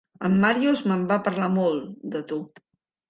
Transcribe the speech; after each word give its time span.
El 0.27 0.37
Màrius 0.43 0.81
me'n 0.91 1.03
va 1.13 1.19
parlar 1.27 1.49
molt, 1.59 1.93
de 2.17 2.23
tu. 2.33 2.41